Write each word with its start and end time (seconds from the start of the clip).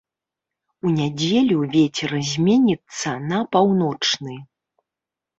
У 0.87 0.91
нядзелю 0.99 1.57
вецер 1.75 2.11
зменіцца 2.29 3.09
на 3.33 3.41
паўночны. 3.57 4.35